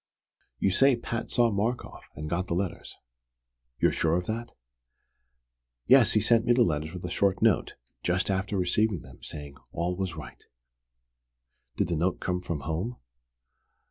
"You 0.57 0.71
say 0.71 0.95
Pat 0.95 1.29
saw 1.29 1.51
Markoff, 1.51 2.09
and 2.15 2.27
got 2.27 2.47
the 2.47 2.55
letters. 2.55 2.95
You're 3.79 3.91
sure 3.91 4.15
of 4.17 4.25
that?" 4.25 4.51
"Yes, 5.85 6.13
he 6.13 6.21
sent 6.21 6.43
me 6.43 6.53
the 6.53 6.63
letters 6.63 6.91
with 6.95 7.05
a 7.05 7.09
short 7.11 7.43
note, 7.43 7.75
just 8.01 8.31
after 8.31 8.57
receiving 8.57 9.01
them, 9.03 9.19
saying 9.21 9.57
'all 9.71 9.95
was 9.95 10.15
right.'" 10.15 10.47
"Did 11.75 11.89
the 11.89 11.97
note 11.97 12.19
come 12.19 12.41
from 12.41 12.61
home?" 12.61 12.97